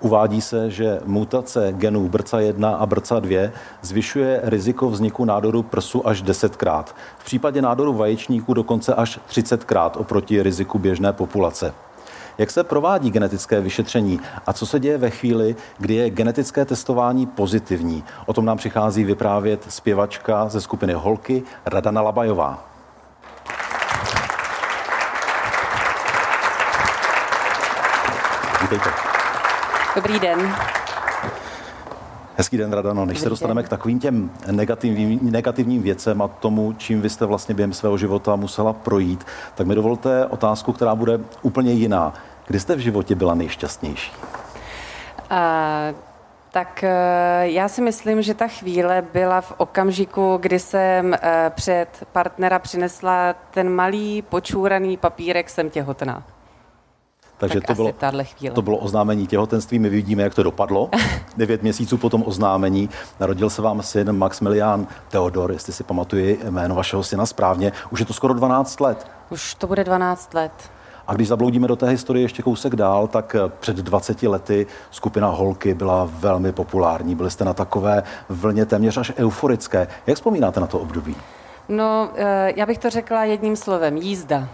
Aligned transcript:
Uvádí 0.00 0.40
se, 0.40 0.70
že 0.70 1.00
mutace 1.04 1.72
genů 1.72 2.08
BRCA1 2.08 2.76
a 2.78 2.86
BRCA2 2.86 3.50
zvyšuje 3.82 4.40
riziko 4.44 4.90
vzniku 4.90 5.24
nádoru 5.24 5.62
prsu 5.62 6.08
až 6.08 6.24
10krát. 6.24 6.84
V 7.18 7.24
případě 7.24 7.62
nádoru 7.62 7.92
vaječníků 7.92 8.54
dokonce 8.54 8.94
až 8.94 9.20
30krát 9.30 9.90
oproti 9.96 10.42
riziku 10.42 10.78
běžné 10.78 11.12
populace. 11.12 11.74
Jak 12.38 12.50
se 12.50 12.64
provádí 12.64 13.10
genetické 13.10 13.60
vyšetření 13.60 14.20
a 14.46 14.52
co 14.52 14.66
se 14.66 14.80
děje 14.80 14.98
ve 14.98 15.10
chvíli, 15.10 15.56
kdy 15.78 15.94
je 15.94 16.10
genetické 16.10 16.64
testování 16.64 17.26
pozitivní? 17.26 18.04
O 18.26 18.32
tom 18.32 18.44
nám 18.44 18.58
přichází 18.58 19.04
vyprávět 19.04 19.64
zpěvačka 19.68 20.48
ze 20.48 20.60
skupiny 20.60 20.92
Holky 20.92 21.42
Radana 21.66 22.02
Labajová. 22.02 22.64
Vítejte. 28.62 29.15
Dobrý 29.96 30.20
den. 30.20 30.54
Hezký 32.36 32.56
den, 32.56 32.72
Radano. 32.72 33.04
Než 33.04 33.18
se 33.18 33.28
dostaneme 33.28 33.62
k 33.62 33.68
takovým 33.68 34.00
těm 34.00 34.30
negativním, 34.50 35.18
negativním 35.22 35.82
věcem 35.82 36.22
a 36.22 36.28
tomu, 36.28 36.72
čím 36.72 37.00
vy 37.00 37.10
jste 37.10 37.26
vlastně 37.26 37.54
během 37.54 37.72
svého 37.72 37.98
života 37.98 38.36
musela 38.36 38.72
projít, 38.72 39.26
tak 39.54 39.66
mi 39.66 39.74
dovolte 39.74 40.26
otázku, 40.26 40.72
která 40.72 40.94
bude 40.94 41.20
úplně 41.42 41.72
jiná. 41.72 42.14
Kdy 42.46 42.60
jste 42.60 42.74
v 42.74 42.78
životě 42.78 43.14
byla 43.14 43.34
nejšťastnější? 43.34 44.12
Uh, 45.30 45.36
tak 46.50 46.84
uh, 46.84 46.88
já 47.42 47.68
si 47.68 47.82
myslím, 47.82 48.22
že 48.22 48.34
ta 48.34 48.48
chvíle 48.48 49.02
byla 49.12 49.40
v 49.40 49.52
okamžiku, 49.56 50.38
kdy 50.40 50.58
jsem 50.58 51.06
uh, 51.06 51.18
před 51.50 51.88
partnera 52.12 52.58
přinesla 52.58 53.34
ten 53.50 53.68
malý 53.68 54.22
počúraný 54.22 54.96
papírek, 54.96 55.50
jsem 55.50 55.70
těhotná. 55.70 56.22
Takže 57.38 57.60
tak 57.60 57.66
to, 57.66 57.74
bylo, 57.74 57.92
to 58.52 58.62
bylo 58.62 58.76
oznámení 58.76 59.26
těhotenství, 59.26 59.78
my 59.78 59.88
vidíme, 59.88 60.22
jak 60.22 60.34
to 60.34 60.42
dopadlo. 60.42 60.90
Devět 61.36 61.62
měsíců 61.62 61.98
po 61.98 62.10
tom 62.10 62.22
oznámení 62.26 62.90
narodil 63.20 63.50
se 63.50 63.62
vám 63.62 63.82
syn 63.82 64.12
Maximilián 64.12 64.86
Theodor, 65.08 65.52
jestli 65.52 65.72
si 65.72 65.84
pamatuji 65.84 66.40
jméno 66.50 66.74
vašeho 66.74 67.02
syna 67.02 67.26
správně. 67.26 67.72
Už 67.90 68.00
je 68.00 68.06
to 68.06 68.12
skoro 68.12 68.34
12 68.34 68.80
let. 68.80 69.06
Už 69.30 69.54
to 69.54 69.66
bude 69.66 69.84
12 69.84 70.34
let. 70.34 70.52
A 71.06 71.14
když 71.14 71.28
zabloudíme 71.28 71.68
do 71.68 71.76
té 71.76 71.88
historie 71.88 72.24
ještě 72.24 72.42
kousek 72.42 72.76
dál, 72.76 73.06
tak 73.06 73.34
eh, 73.34 73.52
před 73.60 73.76
20 73.76 74.22
lety 74.22 74.66
skupina 74.90 75.28
Holky 75.28 75.74
byla 75.74 76.08
velmi 76.10 76.52
populární. 76.52 77.14
Byli 77.14 77.30
jste 77.30 77.44
na 77.44 77.54
takové 77.54 78.02
vlně 78.28 78.66
téměř 78.66 78.96
až 78.96 79.12
euforické. 79.16 79.88
Jak 80.06 80.16
vzpomínáte 80.16 80.60
na 80.60 80.66
to 80.66 80.78
období? 80.78 81.16
No, 81.68 82.10
eh, 82.16 82.52
já 82.56 82.66
bych 82.66 82.78
to 82.78 82.90
řekla 82.90 83.24
jedním 83.24 83.56
slovem. 83.56 83.96
Jízda. 83.96 84.48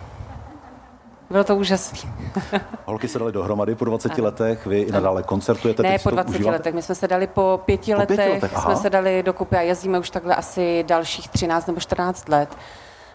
Bylo 1.32 1.44
to 1.44 1.56
úžasné. 1.56 1.98
Holky 2.84 3.08
se 3.08 3.18
dali 3.18 3.32
dohromady 3.32 3.74
po 3.74 3.84
20 3.84 4.12
ano. 4.12 4.24
letech, 4.24 4.66
vy 4.66 4.80
i 4.80 4.92
nadále 4.92 5.22
koncertujete. 5.22 5.82
Ne, 5.82 5.98
po 5.98 6.10
20 6.10 6.40
letech, 6.40 6.74
my 6.74 6.82
jsme 6.82 6.94
se 6.94 7.08
dali 7.08 7.26
po 7.26 7.60
pěti 7.64 7.92
po 7.92 7.98
letech, 7.98 8.16
pěti 8.16 8.32
letech 8.32 8.58
jsme 8.58 8.76
se 8.76 8.90
dali 8.90 9.22
dokupy 9.22 9.56
a 9.56 9.60
jezdíme 9.60 9.98
už 9.98 10.10
takhle 10.10 10.34
asi 10.34 10.84
dalších 10.88 11.28
13 11.28 11.66
nebo 11.66 11.80
14 11.80 12.28
let. 12.28 12.56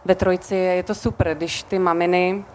Ve 0.05 0.15
Trojci 0.15 0.55
je 0.55 0.83
to 0.83 0.95
super, 0.95 1.35
když 1.35 1.63
ty 1.63 1.79
maminy 1.79 2.45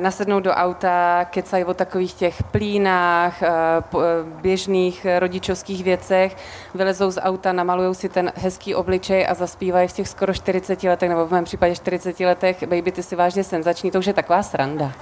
nasednou 0.00 0.40
do 0.40 0.50
auta, 0.50 1.24
kecají 1.24 1.64
o 1.64 1.74
takových 1.74 2.14
těch 2.14 2.42
plínách, 2.42 3.42
eh, 3.42 3.48
eh, 3.48 3.98
běžných 4.42 5.06
rodičovských 5.18 5.84
věcech, 5.84 6.36
vylezou 6.74 7.10
z 7.10 7.20
auta, 7.20 7.52
namalují 7.52 7.94
si 7.94 8.08
ten 8.08 8.32
hezký 8.36 8.74
obličej 8.74 9.26
a 9.28 9.34
zaspívají 9.34 9.88
v 9.88 9.92
těch 9.92 10.08
skoro 10.08 10.34
40 10.34 10.88
letech, 10.88 11.08
nebo 11.08 11.26
v 11.26 11.30
mém 11.30 11.44
případě 11.44 11.74
40 11.74 12.26
letech, 12.26 12.62
baby, 12.68 12.92
ty 12.92 13.02
si 13.02 13.16
vážně 13.16 13.44
senzační, 13.44 13.90
to 13.90 13.98
už 13.98 14.06
je 14.06 14.12
taková 14.12 14.42
sranda. 14.42 14.92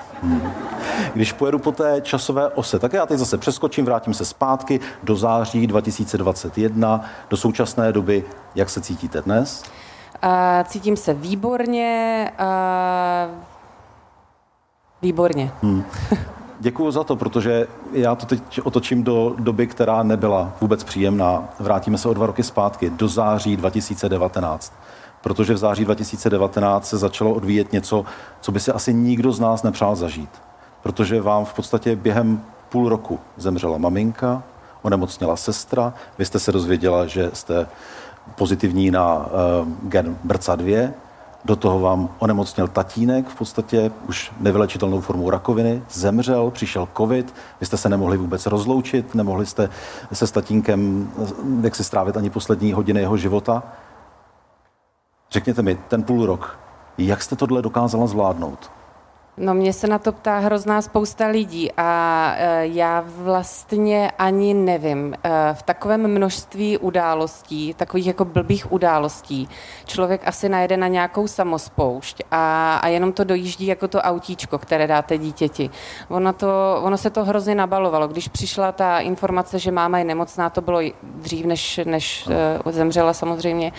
Když 1.14 1.32
pojedu 1.32 1.58
po 1.58 1.72
té 1.72 2.00
časové 2.00 2.48
ose, 2.48 2.78
tak 2.78 2.92
já 2.92 3.06
teď 3.06 3.18
zase 3.18 3.38
přeskočím, 3.38 3.84
vrátím 3.84 4.14
se 4.14 4.24
zpátky 4.24 4.80
do 5.02 5.16
září 5.16 5.66
2021, 5.66 7.04
do 7.30 7.36
současné 7.36 7.92
doby. 7.92 8.24
Jak 8.54 8.70
se 8.70 8.80
cítíte 8.80 9.22
dnes? 9.22 9.62
Cítím 10.64 10.96
se 10.96 11.14
výborně. 11.14 12.30
Výborně. 15.02 15.52
Hmm. 15.62 15.84
Děkuji 16.60 16.90
za 16.90 17.04
to, 17.04 17.16
protože 17.16 17.66
já 17.92 18.14
to 18.14 18.26
teď 18.26 18.60
otočím 18.64 19.02
do 19.02 19.34
doby, 19.38 19.66
která 19.66 20.02
nebyla 20.02 20.52
vůbec 20.60 20.84
příjemná. 20.84 21.48
Vrátíme 21.60 21.98
se 21.98 22.08
o 22.08 22.14
dva 22.14 22.26
roky 22.26 22.42
zpátky, 22.42 22.90
do 22.90 23.08
září 23.08 23.56
2019. 23.56 24.72
Protože 25.22 25.54
v 25.54 25.58
září 25.58 25.84
2019 25.84 26.88
se 26.88 26.98
začalo 26.98 27.34
odvíjet 27.34 27.72
něco, 27.72 28.04
co 28.40 28.52
by 28.52 28.60
si 28.60 28.72
asi 28.72 28.94
nikdo 28.94 29.32
z 29.32 29.40
nás 29.40 29.62
nepřál 29.62 29.96
zažít. 29.96 30.30
Protože 30.82 31.20
vám 31.20 31.44
v 31.44 31.54
podstatě 31.54 31.96
během 31.96 32.42
půl 32.68 32.88
roku 32.88 33.18
zemřela 33.36 33.78
maminka, 33.78 34.42
onemocněla 34.82 35.36
sestra, 35.36 35.94
vy 36.18 36.24
jste 36.24 36.38
se 36.38 36.52
dozvěděla, 36.52 37.06
že 37.06 37.30
jste 37.32 37.66
pozitivní 38.36 38.90
na 38.90 39.16
uh, 39.16 39.22
gen 39.82 40.18
BRCA2, 40.26 40.92
do 41.44 41.56
toho 41.56 41.80
vám 41.80 42.08
onemocněl 42.18 42.68
tatínek, 42.68 43.28
v 43.28 43.34
podstatě 43.34 43.90
už 44.08 44.32
nevylečitelnou 44.40 45.00
formou 45.00 45.30
rakoviny, 45.30 45.82
zemřel, 45.90 46.50
přišel 46.50 46.88
covid, 46.96 47.34
vy 47.60 47.66
jste 47.66 47.76
se 47.76 47.88
nemohli 47.88 48.16
vůbec 48.16 48.46
rozloučit, 48.46 49.14
nemohli 49.14 49.46
jste 49.46 49.70
se 50.12 50.26
s 50.26 50.30
tatínkem 50.30 51.10
jak 51.62 51.74
si 51.74 51.84
strávit 51.84 52.16
ani 52.16 52.30
poslední 52.30 52.72
hodiny 52.72 53.00
jeho 53.00 53.16
života. 53.16 53.62
Řekněte 55.30 55.62
mi, 55.62 55.78
ten 55.88 56.02
půl 56.02 56.26
rok, 56.26 56.58
jak 56.98 57.22
jste 57.22 57.36
tohle 57.36 57.62
dokázala 57.62 58.06
zvládnout? 58.06 58.70
No 59.38 59.54
mě 59.54 59.72
se 59.72 59.86
na 59.86 59.98
to 59.98 60.12
ptá 60.12 60.38
hrozná 60.38 60.82
spousta 60.82 61.26
lidí 61.26 61.70
a 61.76 62.32
e, 62.36 62.66
já 62.66 63.04
vlastně 63.06 64.10
ani 64.18 64.54
nevím. 64.54 65.14
E, 65.14 65.54
v 65.54 65.62
takovém 65.62 66.08
množství 66.08 66.78
událostí, 66.78 67.74
takových 67.74 68.06
jako 68.06 68.24
blbých 68.24 68.72
událostí, 68.72 69.48
člověk 69.84 70.28
asi 70.28 70.48
najde 70.48 70.76
na 70.76 70.88
nějakou 70.88 71.26
samospoušť 71.26 72.22
a, 72.30 72.76
a 72.76 72.88
jenom 72.88 73.12
to 73.12 73.24
dojíždí 73.24 73.66
jako 73.66 73.88
to 73.88 73.98
autíčko, 73.98 74.58
které 74.58 74.86
dáte 74.86 75.18
dítěti. 75.18 75.70
Ono, 76.08 76.32
to, 76.32 76.80
ono 76.82 76.96
se 76.96 77.10
to 77.10 77.24
hrozně 77.24 77.54
nabalovalo. 77.54 78.08
Když 78.08 78.28
přišla 78.28 78.72
ta 78.72 78.98
informace, 78.98 79.58
že 79.58 79.72
máma 79.72 79.98
je 79.98 80.04
nemocná, 80.04 80.50
to 80.50 80.60
bylo 80.60 80.80
dřív, 81.02 81.46
než, 81.46 81.80
než 81.84 82.28
uh, 82.64 82.72
zemřela 82.72 83.12
samozřejmě. 83.12 83.72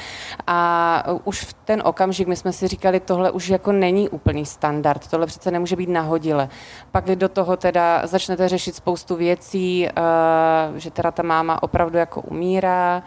A 0.48 1.04
už 1.24 1.42
v 1.42 1.54
ten 1.54 1.82
okamžik 1.86 2.28
my 2.28 2.36
jsme 2.36 2.54
si 2.54 2.68
říkali, 2.68 3.00
tohle 3.00 3.32
už 3.32 3.50
jako 3.50 3.72
není 3.72 4.10
úplný 4.10 4.46
standard. 4.46 5.08
Tohle 5.08 5.26
přece 5.26 5.49
se 5.50 5.54
nemůže 5.54 5.76
být 5.76 5.90
nahodile. 5.90 6.50
Pak 6.92 7.06
vy 7.06 7.16
do 7.16 7.30
toho 7.30 7.58
teda 7.58 8.08
začnete 8.08 8.50
řešit 8.50 8.76
spoustu 8.76 9.16
věcí, 9.16 9.88
uh, 9.90 10.78
že 10.78 10.92
teda 10.92 11.12
ta 11.12 11.24
máma 11.24 11.64
opravdu 11.64 11.98
jako 11.98 12.22
umírá, 12.22 13.04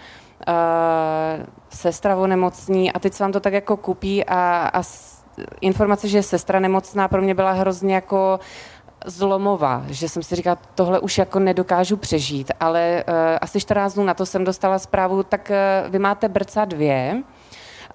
uh, 0.49 1.47
sestra 1.71 2.27
nemocní 2.27 2.93
a 2.93 2.99
teď 2.99 3.13
se 3.13 3.25
vám 3.25 3.33
to 3.33 3.41
tak 3.41 3.53
jako 3.53 3.77
kupí 3.77 4.25
a, 4.25 4.71
a 4.75 4.83
informace, 5.61 6.09
že 6.09 6.19
je 6.19 6.23
sestra 6.23 6.61
nemocná, 6.61 7.09
pro 7.09 7.23
mě 7.23 7.35
byla 7.35 7.53
hrozně 7.53 7.95
jako 7.95 8.41
zlomová, 9.07 9.85
že 9.87 10.09
jsem 10.09 10.23
si 10.23 10.35
říkala, 10.35 10.59
tohle 10.75 11.01
už 11.01 11.19
jako 11.19 11.39
nedokážu 11.39 11.97
přežít, 11.97 12.53
ale 12.61 13.05
uh, 13.07 13.15
asi 13.41 13.61
14 13.61 13.95
dnů 13.95 14.05
na 14.05 14.15
to 14.15 14.27
jsem 14.27 14.45
dostala 14.45 14.79
zprávu, 14.79 15.23
tak 15.23 15.51
uh, 15.51 15.91
vy 15.91 15.99
máte 15.99 16.29
brca 16.29 16.65
dvě, 16.65 17.23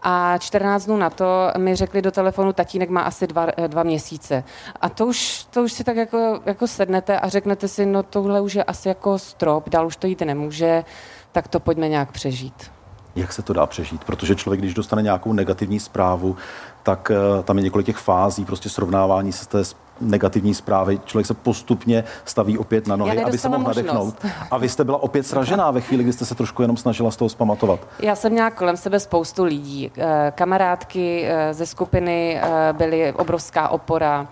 a 0.10 0.38
14 0.38 0.86
dnů 0.86 0.98
na 0.98 1.10
to 1.10 1.52
mi 1.58 1.76
řekli 1.76 2.02
do 2.02 2.12
telefonu, 2.12 2.54
tatínek 2.54 2.90
má 2.90 3.02
asi 3.02 3.28
dva, 3.28 3.48
eh, 3.58 3.68
dva 3.68 3.84
měsíce. 3.84 4.44
A 4.82 4.90
to 4.90 5.06
už, 5.06 5.44
to 5.50 5.64
už 5.64 5.74
si 5.74 5.84
tak 5.84 5.96
jako, 5.96 6.40
jako 6.46 6.68
sednete 6.68 7.20
a 7.20 7.30
řeknete 7.30 7.68
si, 7.68 7.86
no 7.86 8.04
tohle 8.04 8.42
už 8.42 8.56
je 8.56 8.64
asi 8.64 8.88
jako 8.88 9.20
strop, 9.20 9.70
dál 9.70 9.88
už 9.88 9.96
to 9.96 10.08
jít 10.08 10.22
nemůže, 10.22 10.84
tak 11.32 11.48
to 11.48 11.60
pojďme 11.60 11.90
nějak 11.90 12.12
přežít 12.12 12.72
jak 13.16 13.34
se 13.34 13.42
to 13.42 13.54
dá 13.54 13.66
přežít. 13.66 14.04
Protože 14.04 14.36
člověk, 14.36 14.62
když 14.62 14.74
dostane 14.74 15.02
nějakou 15.02 15.34
negativní 15.34 15.80
zprávu, 15.80 16.38
tak 16.84 17.12
uh, 17.38 17.44
tam 17.44 17.58
je 17.58 17.64
několik 17.64 17.86
těch 17.86 17.98
fází, 17.98 18.46
prostě 18.46 18.70
srovnávání 18.70 19.32
se 19.32 19.44
z 19.44 19.48
té 19.48 19.64
negativní 20.02 20.54
zprávy. 20.54 21.00
Člověk 21.06 21.26
se 21.26 21.34
postupně 21.34 22.04
staví 22.26 22.58
opět 22.58 22.88
na 22.88 22.96
nohy, 22.96 23.24
aby 23.24 23.38
se 23.38 23.50
mohl 23.50 23.64
možnost. 23.64 23.86
nadechnout. 23.86 24.16
A 24.52 24.58
vy 24.58 24.70
jste 24.70 24.84
byla 24.84 25.04
opět 25.04 25.28
sražená 25.28 25.72
ve 25.72 25.82
chvíli, 25.82 26.04
kdy 26.04 26.14
jste 26.14 26.26
se 26.26 26.36
trošku 26.36 26.62
jenom 26.62 26.78
snažila 26.78 27.12
z 27.12 27.16
toho 27.16 27.30
zpamatovat. 27.30 27.80
Já 28.00 28.16
jsem 28.16 28.32
měla 28.32 28.50
kolem 28.50 28.78
sebe 28.78 29.00
spoustu 29.00 29.44
lidí. 29.44 29.92
Eh, 29.98 30.32
kamarádky 30.36 31.26
eh, 31.26 31.54
ze 31.54 31.66
skupiny 31.66 32.42
byly 32.72 33.14
obrovská 33.14 33.70
opora. 33.70 34.28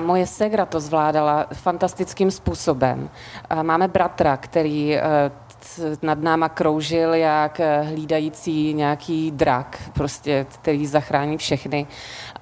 Moje 0.00 0.26
segra 0.26 0.66
to 0.66 0.80
zvládala 0.80 1.46
fantastickým 1.52 2.30
způsobem. 2.30 3.08
Máme 3.62 3.88
bratra, 3.88 4.36
který 4.36 4.96
nad 6.02 6.18
náma 6.22 6.48
kroužil 6.48 7.14
jak 7.14 7.60
hlídající 7.82 8.74
nějaký 8.74 9.30
drak, 9.30 9.90
prostě, 9.92 10.46
který 10.48 10.86
zachrání 10.86 11.36
všechny. 11.36 11.86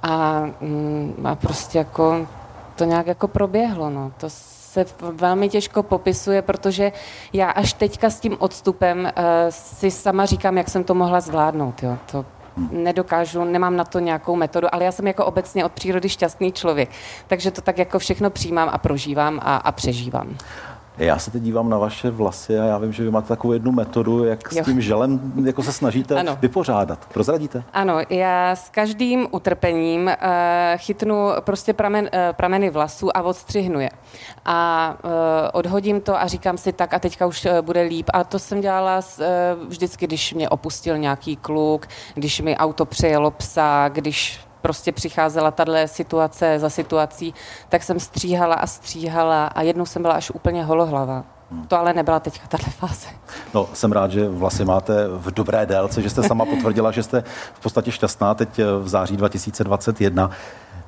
A, 0.03 0.41
mm, 0.61 1.15
a 1.25 1.35
prostě 1.35 1.79
jako 1.79 2.27
to 2.77 2.85
nějak 2.85 3.07
jako 3.07 3.29
proběhlo. 3.29 3.91
No. 3.91 4.13
To 4.17 4.27
se 4.31 4.87
velmi 5.01 5.49
těžko 5.49 5.83
popisuje, 5.83 6.43
protože 6.43 6.93
já 7.33 7.51
až 7.51 7.73
teďka 7.73 8.11
s 8.11 8.21
tím 8.21 8.37
odstupem 8.39 8.99
uh, 8.99 9.23
si 9.49 9.91
sama 9.91 10.27
říkám, 10.27 10.59
jak 10.59 10.69
jsem 10.69 10.85
to 10.85 10.95
mohla 10.95 11.21
zvládnout. 11.21 11.83
Jo. 11.83 11.97
To 12.11 12.25
nedokážu, 12.71 13.45
nemám 13.45 13.77
na 13.77 13.85
to 13.85 13.99
nějakou 13.99 14.37
metodu, 14.37 14.75
ale 14.75 14.85
já 14.85 14.93
jsem 14.93 15.07
jako 15.07 15.25
obecně 15.25 15.65
od 15.65 15.73
přírody 15.73 16.09
šťastný 16.09 16.53
člověk, 16.53 16.91
takže 17.27 17.51
to 17.51 17.61
tak 17.61 17.79
jako 17.79 17.99
všechno 17.99 18.31
přijímám 18.31 18.69
a 18.73 18.79
prožívám 18.79 19.41
a, 19.43 19.57
a 19.57 19.73
přežívám. 19.73 20.37
Já 20.99 21.19
se 21.19 21.31
teď 21.31 21.43
dívám 21.43 21.71
na 21.71 21.79
vaše 21.79 22.11
vlasy 22.11 22.59
a 22.59 22.65
já 22.65 22.79
vím, 22.79 22.93
že 22.93 23.03
vy 23.03 23.11
máte 23.11 23.29
takovou 23.29 23.53
jednu 23.53 23.73
metodu, 23.73 24.25
jak 24.25 24.41
jo. 24.53 24.63
s 24.63 24.67
tím 24.67 24.81
želem 24.81 25.33
jako 25.45 25.63
se 25.63 25.73
snažíte 25.73 26.15
ano. 26.15 26.39
vypořádat. 26.41 27.07
Prozradíte? 27.13 27.63
Ano, 27.73 27.99
já 28.11 28.57
s 28.57 28.71
každým 28.71 29.27
utrpením 29.31 30.07
uh, 30.07 30.13
chytnu 30.77 31.29
prostě 31.41 31.73
pramen, 31.73 32.05
uh, 32.05 32.21
prameny 32.33 32.71
vlasů 32.71 33.17
a 33.17 33.23
odstřihnu 33.23 33.81
je. 33.81 33.91
A 34.45 34.95
uh, 35.05 35.11
odhodím 35.53 36.01
to 36.01 36.21
a 36.21 36.27
říkám 36.27 36.59
si 36.59 36.73
tak 36.73 36.95
a 36.95 36.99
teďka 36.99 37.27
už 37.27 37.45
uh, 37.45 37.53
bude 37.61 37.83
líp. 37.83 38.11
A 38.13 38.25
to 38.25 38.39
jsem 38.39 38.61
dělala 38.61 38.97
uh, 38.99 39.25
vždycky, 39.69 40.07
když 40.07 40.35
mě 40.35 40.49
opustil 40.49 40.99
nějaký 40.99 41.37
kluk, 41.37 41.87
když 42.15 42.41
mi 42.41 42.57
auto 42.57 42.85
přejelo 42.85 43.31
psa, 43.31 43.89
když 43.89 44.46
prostě 44.67 44.93
přicházela 44.93 45.51
tahle 45.51 45.89
situace 45.89 46.59
za 46.59 46.71
situací, 46.71 47.35
tak 47.69 47.83
jsem 47.83 48.01
stříhala 48.01 48.55
a 48.55 48.67
stříhala 48.67 49.47
a 49.47 49.63
jednou 49.63 49.87
jsem 49.87 50.03
byla 50.03 50.15
až 50.15 50.31
úplně 50.31 50.65
holohlava. 50.65 51.25
Hmm. 51.51 51.67
To 51.67 51.79
ale 51.79 51.95
nebyla 51.95 52.21
teďka 52.21 52.47
tahle 52.49 52.69
fáze. 52.71 53.07
No, 53.55 53.69
jsem 53.73 53.93
rád, 53.93 54.11
že 54.11 54.29
vlastně 54.29 54.65
máte 54.65 55.09
v 55.09 55.31
dobré 55.31 55.67
délce, 55.67 56.03
že 56.03 56.11
jste 56.11 56.23
sama 56.23 56.45
potvrdila, 56.55 56.91
že 56.91 57.03
jste 57.03 57.25
v 57.55 57.61
podstatě 57.61 57.93
šťastná 57.93 58.35
teď 58.35 58.61
v 58.81 58.89
září 58.89 59.17
2021. 59.17 60.31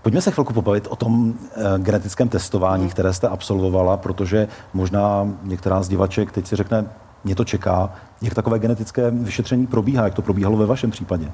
Pojďme 0.03 0.21
se 0.21 0.31
chvilku 0.31 0.53
pobavit 0.53 0.87
o 0.91 0.97
tom 0.97 1.35
eh, 1.35 1.79
genetickém 1.79 2.29
testování, 2.29 2.83
hmm. 2.83 2.91
které 2.91 3.13
jste 3.13 3.29
absolvovala, 3.29 3.97
protože 3.97 4.49
možná 4.75 5.29
některá 5.43 5.83
z 5.83 5.89
divaček 5.89 6.33
teď 6.33 6.47
si 6.47 6.57
řekne, 6.57 6.85
mě 7.25 7.35
to 7.35 7.45
čeká. 7.45 7.91
Jak 8.23 8.35
takové 8.35 8.59
genetické 8.59 9.11
vyšetření 9.11 9.67
probíhá? 9.67 10.05
Jak 10.05 10.15
to 10.15 10.23
probíhalo 10.23 10.57
ve 10.57 10.67
vašem 10.67 10.91
případě? 10.91 11.27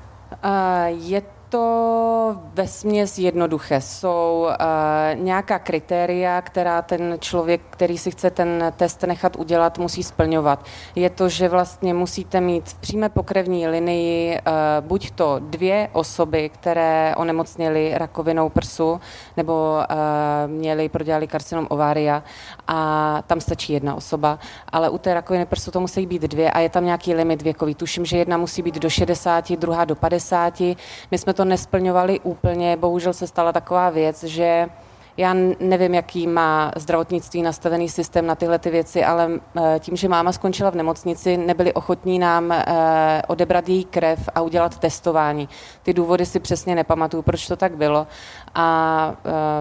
Uh, 0.45 1.09
je 1.09 1.23
to 1.55 2.37
ve 2.55 2.67
směs 2.69 3.19
jednoduché. 3.19 3.81
Jsou 3.81 4.47
uh, 4.49 5.25
nějaká 5.25 5.59
kritéria, 5.59 6.43
která 6.43 6.83
ten 6.83 7.17
člověk, 7.21 7.61
který 7.71 7.99
si 7.99 8.11
chce 8.11 8.31
ten 8.31 8.73
test 8.77 9.03
nechat 9.03 9.37
udělat, 9.37 9.79
musí 9.79 10.03
splňovat. 10.03 10.65
Je 10.95 11.11
to, 11.11 11.29
že 11.29 11.49
vlastně 11.49 11.95
musíte 11.95 12.41
mít 12.41 12.69
v 12.69 12.75
přímé 12.75 13.09
pokrevní 13.09 13.69
linii 13.69 14.39
uh, 14.39 14.53
buď 14.87 15.11
to 15.11 15.37
dvě 15.39 15.89
osoby, 15.93 16.49
které 16.49 17.15
onemocněly 17.17 17.93
rakovinou 17.95 18.49
prsu, 18.49 19.01
nebo 19.37 19.53
uh, 19.79 20.51
měli, 20.51 20.89
prodělali 20.89 21.27
karcinom 21.27 21.67
ovária 21.71 22.23
a 22.67 23.23
tam 23.27 23.41
stačí 23.41 23.73
jedna 23.73 23.95
osoba, 23.95 24.39
ale 24.69 24.91
u 24.91 24.99
té 24.99 25.15
rakoviny 25.15 25.47
prsu 25.47 25.71
to 25.71 25.81
musí 25.81 26.07
být 26.07 26.23
dvě 26.23 26.51
a 26.51 26.61
je 26.61 26.69
tam 26.69 26.85
nějaký 26.85 27.15
limit 27.15 27.43
věkový. 27.43 27.75
Tuším, 27.75 28.05
že 28.05 28.17
jedna 28.17 28.37
musí 28.37 28.63
být 28.63 28.75
do 28.75 28.91
60, 28.91 29.53
druhá 29.53 29.85
do 29.85 29.95
50. 29.97 30.61
My 30.61 31.19
jsme 31.19 31.35
to 31.35 31.44
nesplňovali 31.45 32.21
úplně. 32.21 32.77
Bohužel 32.77 33.13
se 33.13 33.27
stala 33.27 33.53
taková 33.53 33.91
věc, 33.91 34.25
že 34.25 34.69
já 35.17 35.35
nevím, 35.61 35.95
jaký 35.95 36.27
má 36.27 36.73
zdravotnictví 36.77 37.43
nastavený 37.43 37.89
systém 37.89 38.27
na 38.27 38.35
tyhle 38.35 38.59
ty 38.59 38.71
věci, 38.71 39.05
ale 39.05 39.31
eh, 39.57 39.81
tím, 39.81 39.97
že 39.97 40.09
máma 40.09 40.33
skončila 40.33 40.71
v 40.71 40.75
nemocnici, 40.75 41.37
nebyli 41.37 41.73
ochotní 41.73 42.19
nám 42.19 42.53
eh, 42.53 43.23
odebrat 43.27 43.69
její 43.69 43.85
krev 43.85 44.29
a 44.35 44.41
udělat 44.41 44.79
testování. 44.79 45.49
Ty 45.83 45.93
důvody 45.93 46.27
si 46.27 46.41
přesně 46.41 46.75
nepamatuju, 46.75 47.23
proč 47.23 47.47
to 47.49 47.57
tak 47.57 47.77
bylo. 47.77 48.07
A 48.55 49.15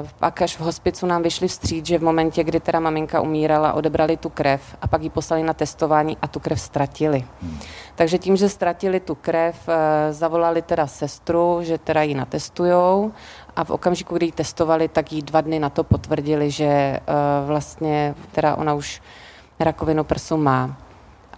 eh, 0.03 0.09
pak 0.19 0.41
až 0.41 0.57
v 0.57 0.59
hospicu 0.59 1.05
nám 1.05 1.23
vyšli 1.23 1.47
vstříc, 1.47 1.85
že 1.85 1.97
v 1.97 2.03
momentě, 2.03 2.44
kdy 2.44 2.59
teda 2.59 2.79
maminka 2.79 3.21
umírala, 3.21 3.73
odebrali 3.73 4.17
tu 4.17 4.29
krev 4.29 4.61
a 4.81 4.88
pak 4.88 5.03
ji 5.03 5.09
poslali 5.09 5.44
na 5.44 5.53
testování 5.53 6.17
a 6.21 6.27
tu 6.27 6.39
krev 6.39 6.61
ztratili. 6.61 7.25
Hmm. 7.41 7.59
Takže 7.95 8.17
tím, 8.17 8.35
že 8.35 8.50
ztratili 8.50 9.00
tu 9.00 9.15
krev, 9.15 9.69
zavolali 10.09 10.61
teda 10.61 10.88
sestru, 10.88 11.59
že 11.61 11.77
teda 11.77 12.01
ji 12.03 12.15
natestujou 12.15 13.11
a 13.55 13.63
v 13.63 13.69
okamžiku, 13.69 14.15
kdy 14.15 14.25
ji 14.25 14.31
testovali, 14.31 14.88
tak 14.88 15.13
jí 15.13 15.21
dva 15.21 15.41
dny 15.41 15.59
na 15.59 15.69
to 15.69 15.83
potvrdili, 15.83 16.51
že 16.51 17.00
uh, 17.00 17.47
vlastně 17.47 18.15
teda 18.31 18.55
ona 18.55 18.73
už 18.73 19.01
rakovinu 19.59 20.03
prsu 20.03 20.38
má. 20.38 20.77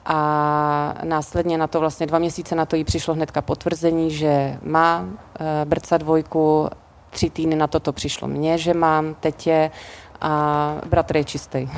A 0.06 0.96
následně 1.04 1.58
na 1.58 1.68
to, 1.68 1.80
vlastně 1.80 2.08
dva 2.08 2.20
měsíce 2.20 2.56
na 2.56 2.66
to 2.66 2.76
jí 2.76 2.84
přišlo 2.84 3.14
hnedka 3.14 3.42
potvrzení, 3.42 4.12
že 4.12 4.60
má 4.64 5.02
uh, 5.02 5.10
brca 5.66 5.98
dvojku, 5.98 6.70
tři 7.10 7.30
týdny 7.30 7.56
na 7.56 7.68
to 7.68 7.80
to 7.80 7.94
přišlo 7.94 8.28
mně, 8.28 8.58
že 8.58 8.74
mám 8.74 9.16
tetě 9.20 9.72
a 10.22 10.76
bratr 10.90 11.18
je 11.18 11.24
čistý. 11.24 11.70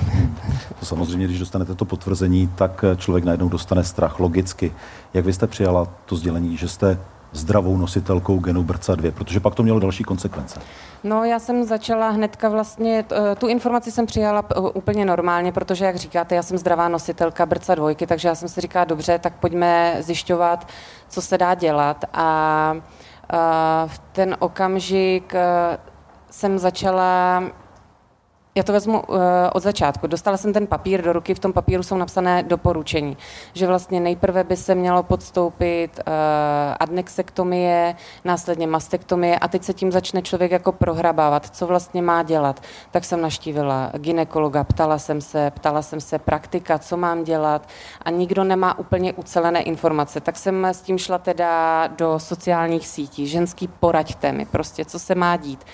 To 0.80 0.86
samozřejmě, 0.86 1.26
když 1.26 1.40
dostanete 1.40 1.76
to 1.76 1.86
potvrzení, 1.86 2.50
tak 2.56 2.86
člověk 2.98 3.26
najednou 3.26 3.50
dostane 3.50 3.84
strach 3.84 4.20
logicky. 4.20 4.74
Jak 5.14 5.26
vy 5.26 5.34
jste 5.34 5.48
přijala 5.48 5.88
to 6.06 6.16
sdělení, 6.16 6.58
že 6.58 6.68
jste 6.68 7.00
zdravou 7.32 7.78
nositelkou 7.78 8.40
genu 8.40 8.64
BRCA 8.64 8.96
2, 8.96 9.12
protože 9.12 9.40
pak 9.40 9.56
to 9.56 9.64
mělo 9.64 9.80
další 9.80 10.04
konsekvence. 10.04 10.60
No, 11.04 11.24
já 11.24 11.40
jsem 11.40 11.64
začala 11.64 12.10
hnedka 12.10 12.50
vlastně, 12.50 13.06
eh, 13.12 13.36
tu 13.36 13.48
informaci 13.48 13.92
jsem 13.92 14.06
přijala 14.06 14.44
eh, 14.52 14.60
úplně 14.60 15.06
normálně, 15.06 15.52
protože, 15.52 15.86
jak 15.86 15.96
říkáte, 15.96 16.36
já 16.36 16.44
jsem 16.44 16.58
zdravá 16.58 16.90
nositelka 16.90 17.46
BRCA 17.46 17.76
2, 17.76 18.06
takže 18.08 18.28
já 18.28 18.36
jsem 18.36 18.50
si 18.50 18.62
říkala, 18.62 18.86
dobře, 18.86 19.20
tak 19.20 19.34
pojďme 19.34 19.98
zjišťovat, 20.00 20.68
co 21.10 21.22
se 21.22 21.38
dá 21.38 21.56
dělat. 21.56 22.06
A, 22.14 22.76
a 23.30 23.88
v 23.88 24.00
ten 24.12 24.36
okamžik 24.40 25.36
eh, 25.36 25.78
jsem 26.32 26.60
začala 26.60 27.44
já 28.58 28.64
to 28.64 28.74
vezmu 28.74 29.02
uh, 29.02 29.18
od 29.54 29.64
začátku. 29.64 30.08
Dostala 30.08 30.38
jsem 30.38 30.54
ten 30.54 30.68
papír 30.68 31.02
do 31.02 31.14
ruky, 31.14 31.34
v 31.34 31.40
tom 31.40 31.54
papíru 31.54 31.84
jsou 31.84 31.98
napsané 31.98 32.44
doporučení, 32.44 33.18
že 33.54 33.68
vlastně 33.68 34.00
nejprve 34.00 34.44
by 34.44 34.58
se 34.58 34.76
mělo 34.76 35.04
podstoupit 35.04 36.00
uh, 36.00 36.14
adnexektomie, 36.80 37.96
následně 38.26 38.68
mastektomie 38.68 39.40
a 39.40 39.48
teď 39.48 39.64
se 39.64 39.74
tím 39.74 39.92
začne 39.92 40.22
člověk 40.22 40.52
jako 40.52 40.72
prohrabávat, 40.72 41.50
co 41.56 41.68
vlastně 41.68 42.02
má 42.02 42.24
dělat. 42.24 42.60
Tak 42.92 43.06
jsem 43.06 43.22
naštívila 43.22 43.92
ginekologa, 43.98 44.64
ptala 44.64 44.98
jsem 44.98 45.22
se, 45.22 45.52
ptala 45.52 45.82
jsem 45.82 46.02
se 46.02 46.20
praktika, 46.20 46.80
co 46.80 46.98
mám 46.98 47.24
dělat 47.24 47.68
a 48.02 48.10
nikdo 48.10 48.44
nemá 48.44 48.80
úplně 48.80 49.14
ucelené 49.14 49.62
informace. 49.62 50.22
Tak 50.22 50.38
jsem 50.38 50.66
s 50.66 50.82
tím 50.82 50.98
šla 50.98 51.18
teda 51.18 51.88
do 51.88 52.20
sociálních 52.20 52.88
sítí, 52.88 53.28
ženský 53.28 53.68
poraďte 53.68 54.32
mi 54.32 54.46
prostě, 54.46 54.86
co 54.86 55.00
se 55.00 55.16
má 55.16 55.38
dít. 55.38 55.66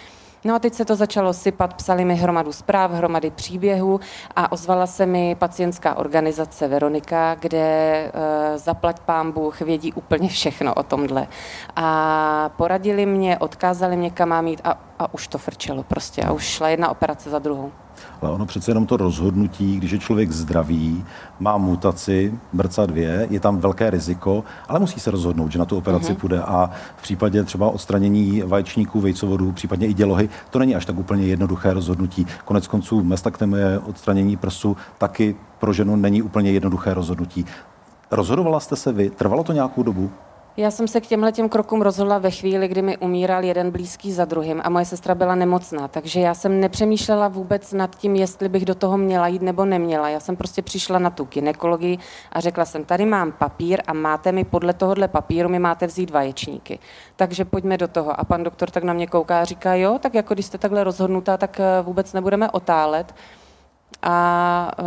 No 0.45 0.55
a 0.55 0.59
teď 0.59 0.73
se 0.73 0.85
to 0.85 0.95
začalo 0.95 1.33
sypat, 1.33 1.73
psali 1.73 2.05
mi 2.05 2.15
hromadu 2.15 2.51
zpráv, 2.51 2.91
hromady 2.91 3.31
příběhů 3.31 3.99
a 4.35 4.51
ozvala 4.51 4.87
se 4.87 5.05
mi 5.05 5.35
pacientská 5.39 5.95
organizace 5.95 6.67
Veronika, 6.67 7.35
kde 7.35 8.11
uh, 8.15 8.57
zaplať 8.57 8.99
pán 8.99 9.31
Bůh 9.31 9.61
vědí 9.61 9.93
úplně 9.93 10.29
všechno 10.29 10.73
o 10.73 10.83
tomhle. 10.83 11.27
A 11.75 12.49
poradili 12.57 13.05
mě, 13.05 13.37
odkázali 13.37 13.97
mě, 13.97 14.09
kam 14.09 14.29
mám 14.29 14.47
jít 14.47 14.61
a, 14.63 14.79
a 15.03 15.13
už 15.13 15.27
to 15.27 15.37
frčelo 15.37 15.83
prostě 15.83 16.21
a 16.21 16.31
už 16.31 16.43
šla 16.43 16.69
jedna 16.69 16.89
operace 16.89 17.29
za 17.29 17.39
druhou. 17.39 17.71
Ale 18.21 18.31
ono 18.31 18.45
přece 18.45 18.71
jenom 18.71 18.85
to 18.85 18.97
rozhodnutí, 18.97 19.77
když 19.77 19.91
je 19.91 19.99
člověk 19.99 20.31
zdravý, 20.31 21.05
má 21.39 21.57
mutaci 21.57 22.39
BRCA 22.53 22.85
2, 22.85 22.97
je 23.29 23.39
tam 23.39 23.57
velké 23.57 23.89
riziko, 23.89 24.43
ale 24.67 24.79
musí 24.79 24.99
se 24.99 25.11
rozhodnout, 25.11 25.51
že 25.51 25.59
na 25.59 25.65
tu 25.65 25.77
operaci 25.77 26.13
mm-hmm. 26.13 26.17
půjde. 26.17 26.41
A 26.41 26.69
v 26.97 27.01
případě 27.01 27.43
třeba 27.43 27.69
odstranění 27.69 28.41
vaječníků, 28.41 29.01
vejcovodů, 29.01 29.51
případně 29.51 29.87
i 29.87 29.93
dělohy, 29.93 30.29
to 30.49 30.59
není 30.59 30.75
až 30.75 30.85
tak 30.85 30.97
úplně 30.97 31.25
jednoduché 31.25 31.73
rozhodnutí. 31.73 32.27
Konec 32.45 32.67
konců 32.67 33.03
mestaktemie, 33.03 33.79
odstranění 33.79 34.37
prsu, 34.37 34.77
taky 34.97 35.35
pro 35.59 35.73
ženu 35.73 35.95
není 35.95 36.21
úplně 36.21 36.51
jednoduché 36.51 36.93
rozhodnutí. 36.93 37.45
Rozhodovala 38.11 38.59
jste 38.59 38.75
se 38.75 38.91
vy? 38.91 39.09
Trvalo 39.09 39.43
to 39.43 39.53
nějakou 39.53 39.83
dobu? 39.83 40.11
Já 40.57 40.71
jsem 40.71 40.87
se 40.87 41.01
k 41.01 41.07
těmhle 41.07 41.31
těm 41.31 41.49
krokům 41.49 41.81
rozhodla 41.81 42.17
ve 42.17 42.31
chvíli, 42.31 42.67
kdy 42.67 42.81
mi 42.81 42.97
umíral 42.97 43.43
jeden 43.43 43.71
blízký 43.71 44.11
za 44.11 44.25
druhým 44.25 44.61
a 44.63 44.69
moje 44.69 44.85
sestra 44.85 45.15
byla 45.15 45.35
nemocná, 45.35 45.87
takže 45.87 46.19
já 46.19 46.33
jsem 46.33 46.59
nepřemýšlela 46.59 47.27
vůbec 47.27 47.73
nad 47.73 47.95
tím, 47.95 48.15
jestli 48.15 48.49
bych 48.49 48.65
do 48.65 48.75
toho 48.75 48.97
měla 48.97 49.27
jít 49.27 49.41
nebo 49.41 49.65
neměla. 49.65 50.09
Já 50.09 50.19
jsem 50.19 50.35
prostě 50.35 50.61
přišla 50.61 50.99
na 50.99 51.09
tu 51.09 51.23
ginekologii 51.23 51.97
a 52.31 52.39
řekla 52.39 52.65
jsem, 52.65 52.85
tady 52.85 53.05
mám 53.05 53.31
papír 53.31 53.81
a 53.87 53.93
máte 53.93 54.31
mi 54.31 54.43
podle 54.43 54.73
tohohle 54.73 55.07
papíru 55.07 55.49
mi 55.49 55.59
máte 55.59 55.87
vzít 55.87 56.11
vaječníky. 56.11 56.79
Takže 57.15 57.45
pojďme 57.45 57.77
do 57.77 57.87
toho. 57.87 58.19
A 58.19 58.23
pan 58.23 58.43
doktor 58.43 58.69
tak 58.69 58.83
na 58.83 58.93
mě 58.93 59.07
kouká 59.07 59.41
a 59.41 59.45
říká, 59.45 59.75
jo, 59.75 59.99
tak 59.99 60.13
jako 60.13 60.33
když 60.33 60.45
jste 60.45 60.57
takhle 60.57 60.83
rozhodnutá, 60.83 61.37
tak 61.37 61.59
eh, 61.59 61.81
vůbec 61.81 62.13
nebudeme 62.13 62.51
otálet. 62.51 63.15
A 64.01 64.71
uh, 64.79 64.85